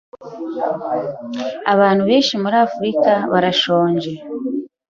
[1.73, 4.11] Abantu benshi muri Afrika barashonje.